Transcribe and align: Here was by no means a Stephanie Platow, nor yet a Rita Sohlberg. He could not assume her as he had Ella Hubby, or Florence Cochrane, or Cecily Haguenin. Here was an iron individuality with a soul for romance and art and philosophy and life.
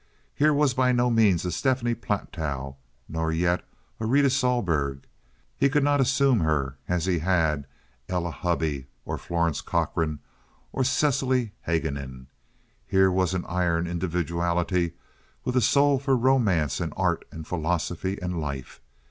Here 0.33 0.51
was 0.51 0.73
by 0.73 0.91
no 0.91 1.11
means 1.11 1.45
a 1.45 1.51
Stephanie 1.51 1.93
Platow, 1.93 2.75
nor 3.07 3.31
yet 3.31 3.63
a 3.99 4.07
Rita 4.07 4.31
Sohlberg. 4.31 5.03
He 5.55 5.69
could 5.69 5.83
not 5.83 6.01
assume 6.01 6.39
her 6.39 6.79
as 6.87 7.05
he 7.05 7.19
had 7.19 7.67
Ella 8.09 8.31
Hubby, 8.31 8.87
or 9.05 9.19
Florence 9.19 9.61
Cochrane, 9.61 10.17
or 10.73 10.83
Cecily 10.83 11.51
Haguenin. 11.67 12.25
Here 12.87 13.11
was 13.11 13.35
an 13.35 13.45
iron 13.45 13.85
individuality 13.85 14.93
with 15.45 15.55
a 15.55 15.61
soul 15.61 15.99
for 15.99 16.17
romance 16.17 16.79
and 16.79 16.93
art 16.97 17.23
and 17.31 17.45
philosophy 17.45 18.17
and 18.23 18.41
life. 18.41 18.81